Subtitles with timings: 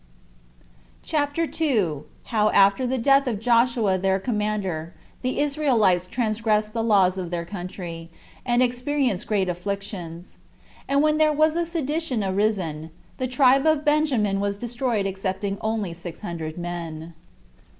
[1.03, 2.05] CHAPTER 2.
[2.33, 7.45] How, After The Death Of Joshua Their Commander, The Israelites Transgressed The Laws Of Their
[7.45, 8.09] Country,
[8.43, 10.39] And Experienced Great Afflictions;
[10.87, 15.93] And When There Was A Sedition Arisen, The Tribe Of Benjamin Was Destroyed Excepting Only
[15.93, 17.13] Six Hundred Men.